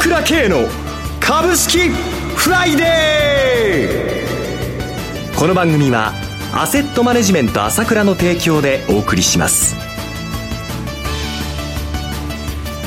[0.00, 0.66] 倉慶の
[1.20, 6.14] 株式フライデーこの番組は
[6.54, 9.76] アセットマネジメント朝倉の提供でお送りします。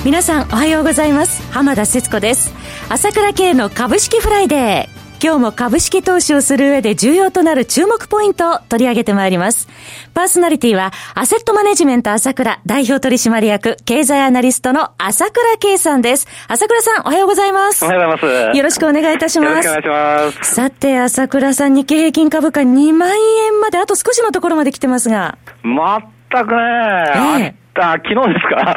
[0.04, 1.44] 皆さんおはようございます。
[1.52, 2.52] 浜田節子です。
[2.89, 4.93] 朝倉慶の株式フライデー
[5.24, 9.70] 今日も株式投資をする上で重要となる注目ポイントを取り上げてまいります。
[10.14, 16.27] パーソナリティは、アセットマネジメント朝倉代表取締役経済アナリストの朝倉慶さんです。
[16.49, 17.86] 朝倉さん、おはようございます。
[17.86, 18.58] おはようございます。
[18.58, 19.66] よろしくお願いいたします。
[19.66, 20.55] よろしくお願いします。
[20.55, 25.38] さて、朝倉さん、日経平均株価2万円まであと少しのところまで来てますが。
[25.63, 28.76] 全くね、ええあ、昨日ですか、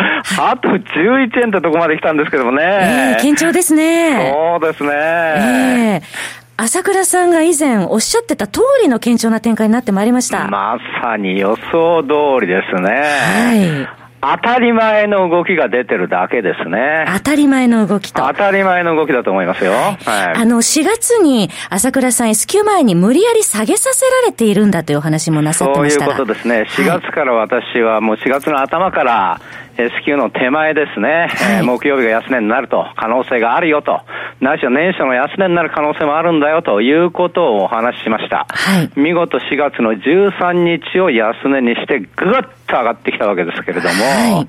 [0.53, 3.17] あと11円ってとこまで来たんですけどもね。
[3.19, 4.33] えー、堅調ですね。
[4.33, 4.91] そうですね。
[4.93, 10.49] えー朝倉さんが以前おっしゃってた通りの堅調な展開になってまいりました。
[10.49, 12.91] まさに予想通りですね。
[12.91, 13.96] はい。
[14.35, 17.05] 当たり前の動きが出てるだけですね。
[17.15, 18.27] 当たり前の動きと。
[18.27, 19.73] 当たり前の動きだと思いますよ。
[19.73, 19.97] はい。
[20.37, 26.67] あの、4月に朝倉さん S q 前に無理やり下げさせられているんだというお話もなさってましたそういうことですね。
[26.69, 29.41] 4月から私はもう4月の頭から、
[29.79, 34.01] S q の手前ですね、はい、木曜日が安値になると、可能性があるよと、
[34.41, 38.47] ないしは年初の安値になる可能性もあるんだよということをお話ししました。
[38.49, 42.09] はい、見事4月の13日を安値にして、ぐっ
[42.67, 44.49] と上がってきたわけですけれども、はい、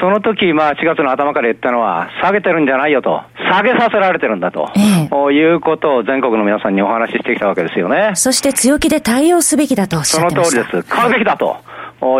[0.00, 8.12] その時、まあ4月の頭から言ったのは、下げてるんじゃないよと、下げさせられてるんだと、ええ、いうことを全国の皆さんにお話ししてきたわけですよね。
[8.14, 10.94] そして強気で対応すべきだとおっしゃってましたその通りです。
[10.94, 11.56] 買うべきだと。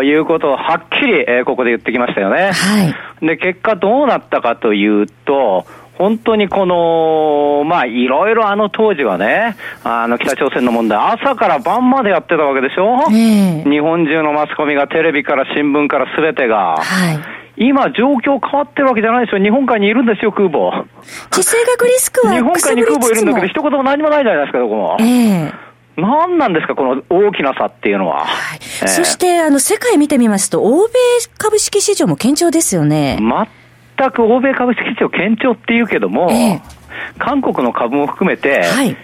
[0.03, 2.51] いうことをはっきり、えー、ここで言ってきましたよね。
[2.51, 2.83] は
[3.21, 3.25] い。
[3.25, 5.65] で、結果どうなったかというと、
[5.99, 16.77] 本当にこの、まあ、いろいろあの当時はね、あの北朝鮮の問題、朝から晩までやってたわけでしょ、えー、日本中のマスコミがテレビから新聞からすべてが。
[16.77, 17.19] はい。
[17.57, 19.43] 今、状況変わってるわけじゃないですよ。
[19.43, 20.85] 日本海にいるんですよ、空母。
[21.31, 24.97] 地政学リスクは日本海に空母いるんだけど、一言も何もないじゃないですか、どこも。
[25.01, 28.25] ええー何なんですか、この大きな差っていうのは。
[28.25, 30.93] はいえー、そして、あの、世界見てみますと、欧米
[31.37, 33.17] 株式市場も堅調ですよね。
[33.99, 36.61] 全く欧米株式市場堅調っていうけども、えー、
[37.17, 38.95] 韓国の株も含めて、はい、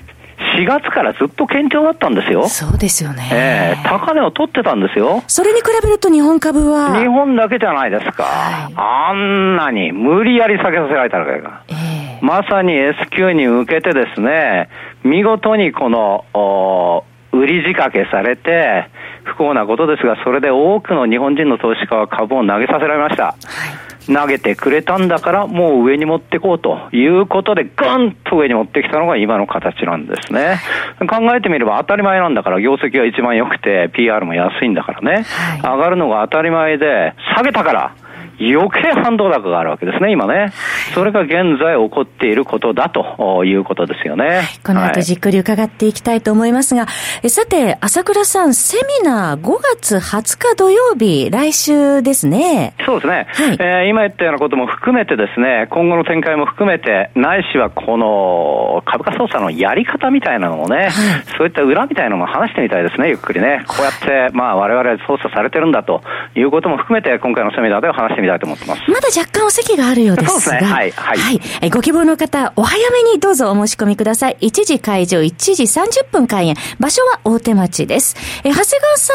[0.58, 2.48] 4月からずっと堅調だったんですよ。
[2.48, 3.30] そうですよね。
[3.32, 5.22] ええー、高値を取ってたんですよ。
[5.28, 8.24] それに比べると日本株は日本だけじゃないですか。
[8.24, 11.62] はい、あんなに無理やり下げさせられたわけが。
[11.68, 14.70] えー、まさに S q に向けてですね、
[15.04, 17.04] 見事にこの、
[17.34, 18.88] 売り仕掛けされて、
[19.26, 23.26] 不幸なことですが、それで多くの日本人の投資家は株を投げさせられました。
[23.26, 30.60] はい投げてくれたんだから、もう上に持っていこうということで、ガンと上に持ってきたのが今の形なんですね。
[31.08, 35.26] 考えてみれば当たり前なんだから、業績が一番良くて、PR も安いんだからね、
[35.64, 37.92] 上がるのが当たり前で、下げたから、
[38.40, 40.52] 余計反動高があるわけですね、今ね。
[40.94, 44.26] それが現在起こっていることだということですよね。
[44.26, 46.92] はい、この後じっくり伺っていきたいと思いますが、は
[47.24, 52.74] い、さて、朝倉さん、セミナー5月20日土曜日、来週ですね。
[52.86, 53.28] そうですね。
[53.32, 60.92] はい、えー、今言ったようなことも含めてですね、今後の展開も含めて、ないしはこの株価操作のやり方みたいなのもね、はい、
[61.38, 63.64] そういった裏みたいなのも話してみたいですね、ゆっくりね。
[63.68, 66.02] こうやって、まあ我々操作されてるんだと
[66.36, 68.82] いうことも含めて、今回のセミナーでは話してみたいと思ってます。
[68.90, 70.40] まだ若干お席があるようですが。
[70.40, 70.72] そうですね。
[70.72, 70.92] はい。
[70.92, 71.18] はい。
[71.18, 74.38] はい、えご希望の方、お早めにどうぞお申し込みください。
[74.42, 76.56] 1時会場、1時30分開演。
[76.80, 78.16] 場所は大手町です。
[78.44, 79.14] え、長谷川さ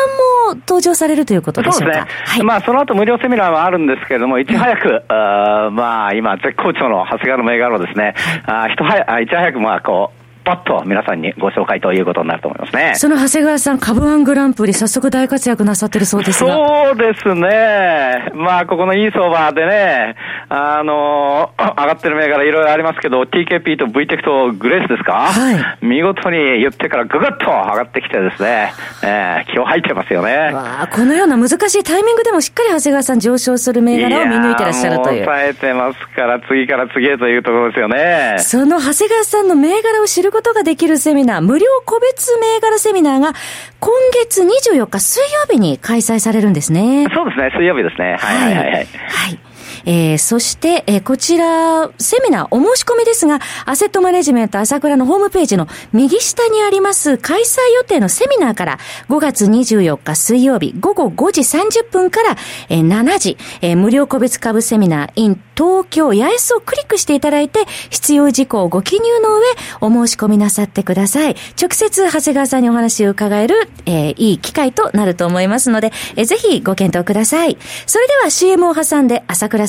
[0.51, 1.95] んも登場されるということでしょうか？
[1.95, 2.25] そうですね。
[2.25, 2.43] はい。
[2.45, 12.93] まあ、その後無料セミナーはあるんですけれども、いち早く、うん、あまあ、今、絶好調の長谷川の銘柄をですね、はい、あ、ひと早、いち早く、まあ、こう、パッと皆さんにご紹介ということになると思いますね。
[12.97, 16.55] その長谷川さん、株ワングランプリ、早速大活躍なさってるそうですが。
[16.55, 18.33] そうですね。
[18.35, 20.17] まあ、ここのいい相場でね、
[20.49, 25.13] あの、上がってる銘柄いろいろありますけど、TKP と V テクとグレースですか？
[25.13, 25.87] はい。
[25.87, 28.73] 見事に言ってからぐぐっと上がってきてですね、
[29.03, 30.37] えー、気を吐いてますよね。
[30.53, 35.23] わこのような難しいタイミングでもしっかり長谷川さん上昇する銘柄を見抜いてらっしゃるという。
[35.23, 38.37] い抑えてますから、次から次へというところですよね。
[38.39, 43.35] その長谷川さんの銘柄を知るることができるセミナー、無料個別銘柄セミナーが
[43.81, 43.93] 今
[44.25, 47.07] 月24日水曜日に開催されるんですね。
[47.13, 48.17] そうですね、水曜日ですね。
[48.19, 48.73] はいはいはい、はい。
[48.75, 48.83] は
[49.31, 49.50] い
[49.85, 58.79] えー、そして、えー、こちら、セミナーお申し込みですが、アセットマネジメント朝倉のホームページの右下にあります開催予定のセミナーから
[59.09, 62.37] 5月24日水曜日午後5時30分から、
[62.69, 69.45] えー、7時、えー、無料個別株セミナー in 東京八重洲をクリックしていただいて、必要事項をご記入の上、
[69.83, 71.37] お申し込みなさってください。
[71.61, 77.59] 直接長谷川さんにお話を伺える、えー、いい機会となると思いますので、えー、ぜひご検討ください。
[77.85, 79.69] それでは CM を挟んで朝倉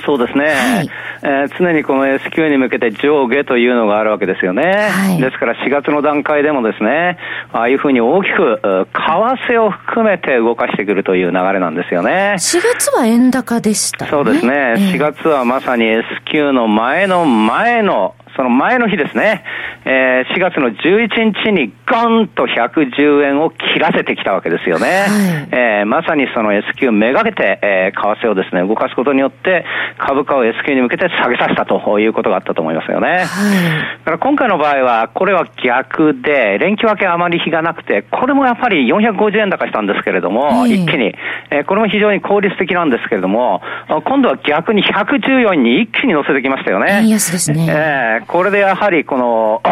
[0.00, 0.90] そうですね、はい、
[1.22, 7.18] えー、常にこの S q に向けて上下というのがあるわけですよね、はい、ですから4月の段階でもですね、
[7.52, 12.36] ああいうふうに大きく、為替を含めて動かしてくるという流れなんですよね。
[12.38, 19.44] 4月は円高でした、ね、そうですね、えー、4月はまさに S q の前の前のその前の日ですね、
[19.84, 24.86] えー、4月の11日にゴンと110円を切らせてきたわけですよね。
[24.86, 29.64] はい、えー、まさにその S q めがけて、えー、為替をですね、動かすことによって、
[29.98, 33.08] 株価を S q に向けて下げさせたということがあったと思いますよね。
[33.08, 41.14] はい、だから今回の場合は、これは逆で、連休明けあまり日がなくて、これもやっぱり450円高したんですけれども、一気に、
[41.50, 43.62] えー、これも非常に効率的なんですけれども、
[44.04, 47.08] 今度は逆に114円に一気に乗せてきましたよね。
[47.08, 47.66] 安ですね。
[47.68, 49.16] えー、これでやはりこ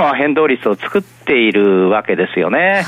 [0.00, 2.84] の変動率を作っているわけですよね。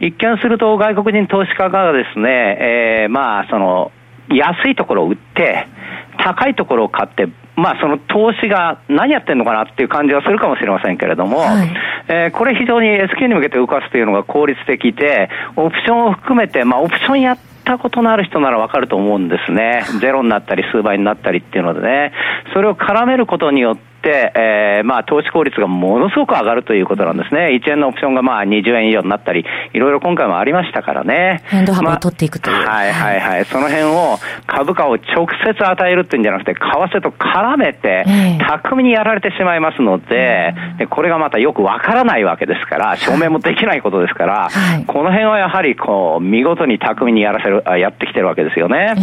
[0.00, 2.28] 一見すると外国人投資家がですね、
[2.60, 3.92] えー、まあその
[4.28, 5.66] 安いところを売って、
[6.18, 11.68] 高いところを買って、まあその投資が何やってんのかなっていう感じはするかもしれませんけれども、はい、
[12.08, 19.84] えー、これ非常に S q に向けて動かすというのが効率的で、オプションを含めて、まあオプションやったことのある人ならわかると思うんですね。
[20.00, 22.12] ゼロになったり数倍になったりっていうのでね、
[22.52, 27.58] それを絡めることによって、、えー、まあ、投資効率がものすごく上がるということなんですね。
[27.62, 31.42] 1円のオプションがまあ20円以上になったり、いろいろ今回もありましたからね。
[31.46, 32.56] 変動幅を取っていくという。
[32.56, 33.44] まあ、はいはいはい。
[33.44, 38.04] その辺を株価を直接与えるっていうんじゃなくて、為替と絡めて、
[38.46, 48.94] 巧みにやられてしまいますので、でこれがまたよくわからないわけですから、証明もできないことですから、 はい、この辺はやはりこう、見事に巧みにやらせる、やってきてるわけですよね。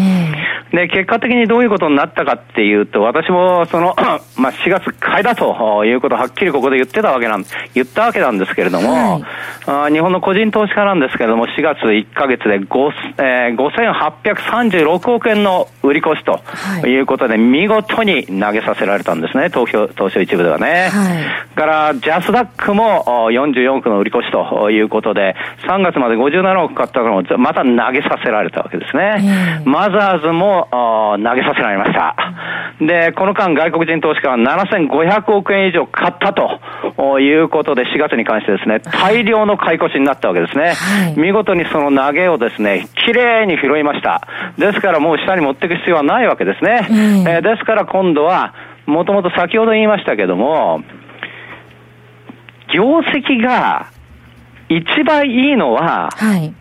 [0.71, 3.95] で、結果的にどういうことになったかっていうと、私もその、
[4.37, 9.21] まあ4月買いだということをはっきりここで言ってたわけなん、言ったわけなんですけれども、
[9.65, 20.89] はい、日本の個人投資家なんですけれども、4月1か月で5、えー、5836億円の売り越しということで、見事に投げさせられたんですね、東京、東証一部ではね。
[20.91, 25.35] はい、から、ジャスダックも44億の売り越しということで、
[25.67, 29.61] 3月まで57億買ったのをまた投げさせられたわけですね。
[29.65, 32.15] マザーズも投げさせられました。
[32.79, 34.37] で、この間外国人投資家は
[34.87, 40.73] 7500億円以上買ったということで、4月に関してですね、大量の買い越しになったわけですね。
[40.73, 44.27] はい、見事にその投げをですね、きれいに拾いました。
[44.57, 46.87] ですからもう下に持っていく必要はないわけですね。
[46.89, 46.97] うん、
[47.27, 48.53] えー、ですから今度は、
[48.85, 50.81] もともと先ほど言いましたけども、
[52.73, 53.87] 業績が
[54.69, 56.53] 一番いいのは、はい、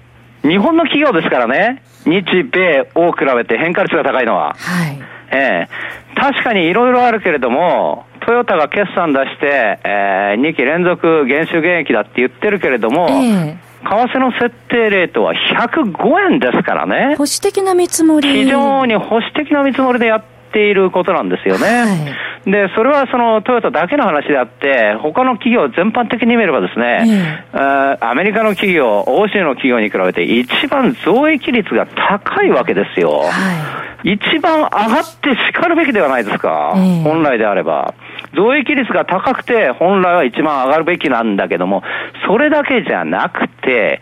[0.42, 1.82] 日本の企業ですからね。
[2.04, 4.54] 日米を比べて変化率が高いのは。
[4.54, 4.98] はい。
[5.32, 17.16] ええー、確かにいろいろあるけれども、トヨタが決算出して、えー、2期連続減収減益だって言ってるけれども、えー為替の設定レートは105円ですからね。
[17.16, 18.44] 保守的な見積もり。
[18.44, 21.66] 非常に保守的な見積もりでやっていることなんですよね。
[21.66, 27.60] はいで、それはそのトヨタだけの話であって、他の企業全般的に見ればですね、うん、
[28.00, 33.24] アメリカの企業、欧州の企業に比べて一番増益率が高いわけですよ。
[33.24, 36.72] はい、一番上がって叱るべきではないですか、
[37.04, 37.94] 本来であれば。
[38.34, 41.82] 増益率が高くて本来は一番上がるべきなんだけども、
[42.26, 44.00] それだけじゃなくて、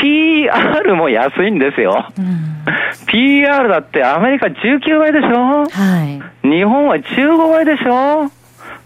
[0.00, 2.06] PR も安いんですよ。
[2.18, 2.64] うん、
[3.06, 5.66] PR だってアメリカ19倍でしょ？
[5.68, 6.04] は
[6.44, 6.48] い。
[6.48, 8.30] 日本は15倍でしょ？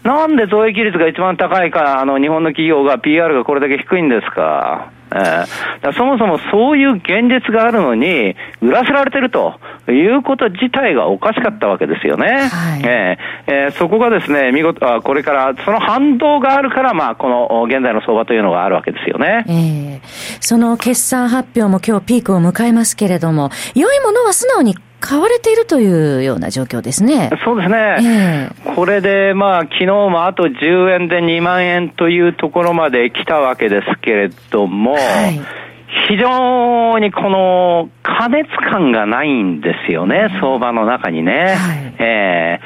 [0.03, 4.91] なんで増益率が一番高いか、あの、日本の企業が PR がこれだけ低いんですか？
[5.15, 12.49] えー、そもそもそういう現実があるのに、売らせられてるということ自体がおかしかったわけですよね。
[12.49, 19.45] はい、えー、えー、そこがですね、見事、あこれから、その反動があるから、まあ、この現在の相場というのがあるわけですよね。
[19.47, 19.99] えー、
[20.39, 27.29] その決算発表も今日ピークを迎えますけれども、良いものは素直に買われているというような状況ですね。
[27.43, 28.49] そうですね。
[28.65, 35.63] えー、これで、まあ、昨日もあと10円で2万円というところまで来たわけですけれども、はい
[36.07, 41.55] 非常にこの過熱感がないんですよね、相場の中にね。
[41.55, 42.59] はい、え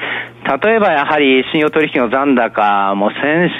[0.45, 3.51] ー、例えばやはり信用取引の残高も先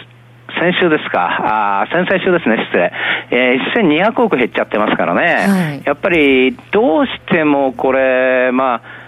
[0.59, 2.93] 先週ですか、あ先々週ですね、失礼。
[3.31, 5.21] えー、1200億減っちゃってますからね。
[5.23, 9.07] はい、やっぱり、どうしてもこれ、まあ、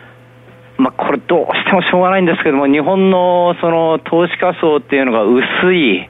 [0.79, 6.09] まあ、これどうしてもしょうがないんですけども、日本のその投資家層っていうのが薄い、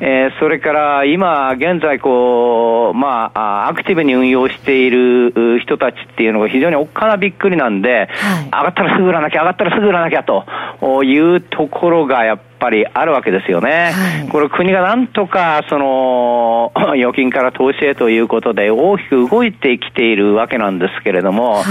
[0.00, 10.44] えー、それから今現在こう、まあ、アクティブに運用している人たちっていうのが非常におっかなびっくりなんで、はい、上がったらすぐ売らなきゃ、上がったらすぐ売らなきゃと
[11.02, 13.92] いうところがやっぱりあるわけですよね。
[13.92, 21.64] はい、これ国がなんとか、その、 預金から投資へということで大きく動いてきているわけなんですけれども、はい、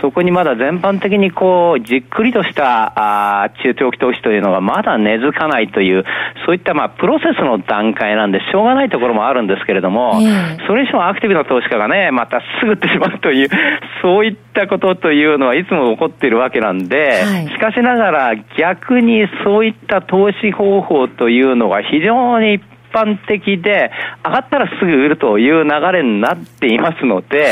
[0.00, 6.04] そこにまだ全般的にこう、じっくりとしたあ中長期投資というのがまだ根付かないという、
[6.44, 10.20] そういったまあ、プロセスの段階なんでしょうがないところもあるんですけれども、
[10.66, 13.48] それにしてもアクティブな投資家がね、またすぐってしまうという、
[14.02, 22.62] そういったことというのはいつも起こっているわけなんで、はい、しかしながら逆にそういった投資資方法というのが非常に一
[22.92, 23.90] 般的で、
[24.24, 27.44] 上がったらすぐ売るという流れになっていますので、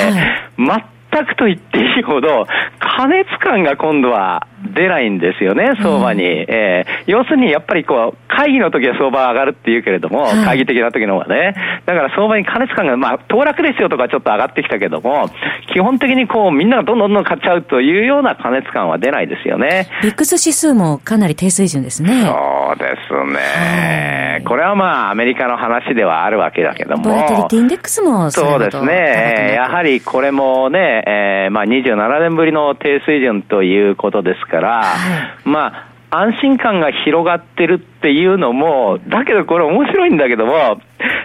[0.57, 2.47] はい、全くと言っていいほど、
[2.79, 6.25] 過熱感が今度は出ないんですよね、相場に。
[6.25, 11.55] うん、えー、要するにやっぱりこう、会議の時は相場上がるって言うけれども、はい、会議的な時の方がね。
[11.87, 15.31] だから相場に過熱感が、まあ、騰落ですよとかちょっと上がってきたけども、
[15.73, 19.89] 基本的にこう、みんながどんどんどん買っちゃうというような過熱感は出ないですよね。
[20.03, 22.25] ビックス指数もかなり低水準ですね。
[22.25, 24.43] そうですね。
[24.47, 27.05] これはまあ、アメリカの話ではあるわけだけども。
[27.05, 29.55] ボラテリティインデックスもそうですね。
[29.55, 40.79] やはりこれもね、えー、まあ27年ぶりの低水準ということですから、はい、まあ、安心感が広がってるっていうのも、だけどこれ面白いんだけども、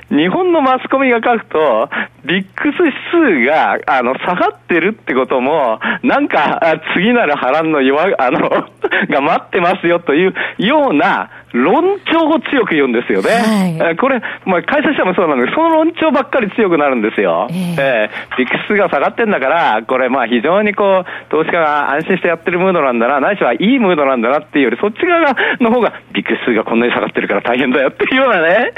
[0.09, 1.89] 日本のマスコミが書くと、
[2.23, 2.75] ビックス
[3.11, 6.61] 指数が、あの、下がってるってことも、なんか、
[6.95, 8.39] 次なる波乱の弱、あの、
[9.09, 13.79] が待ってますよというような、論調を強く言うんですよね。
[13.79, 17.47] はい、これ、まあ、会社してもそうなんですその論調ばっかり強くなるんですよ。
[17.49, 28.71] えー、えー、ビックスが下がってんだから、これ、まあ、非常にこう、投資家が安心してやってるムードなんだな、ないしはいいムードなんだなっていうより、そっち側の方が、ビックスがこんなに下がってるから大変だよっていうようなね、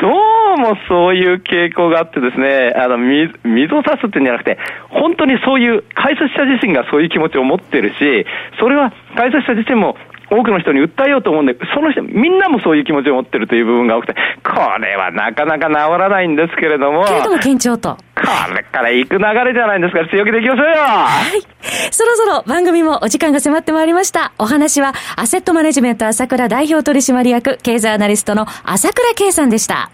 [0.00, 4.58] どうもそういう傾向があってですね、あの、水を差すってんじゃなくて、
[4.90, 8.26] 本当にそういう、解説者自身がそういう気持ちを持ってるし、
[8.60, 9.96] それは解説者自身も
[10.30, 14.14] 多くの人に訴えようと思うんで、その人、みんなもそういう気持ちを持ってるという部分が多くて、
[14.44, 17.04] これはなかなか治らないんですけれども。
[17.04, 17.96] けれども堅調と。
[18.14, 18.22] こ
[18.54, 21.57] れから行く流れじゃないんですから、強気でいきましょうよはい。
[21.92, 24.32] そろそろ番組もお時間が迫ってまいりました。
[24.38, 29.90] お話は、アセットマネジメント朝倉代表取締役、経済アナリストの朝倉圭さんでした。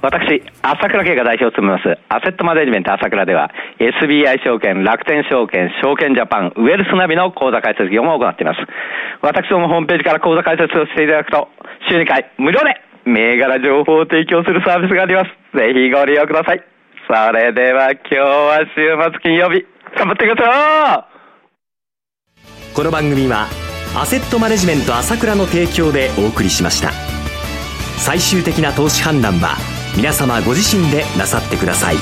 [0.00, 8.60] 私、朝倉慶が代表を務めます、アセットマネジメント朝倉では、SBI 証券、楽天証券、証券ジャパン、ウェルスナビの口座開設業務を行っています。
[9.22, 11.48] 私どもホームページから口座開設をしていただくと、
[11.90, 15.58] 週2回無料で銘柄情報を提供するサービスがあります。
[15.58, 16.62] ぜひご利用ください。
[17.08, 19.64] それでは今日は週末金曜日、
[19.96, 23.48] 頑張ってくださいこの番組は、
[23.96, 26.92] アセットマネジメント朝倉の提供でお送りしました。
[27.96, 29.56] 最終的な投資判断は、
[29.96, 31.96] 皆様ご自身でなさってください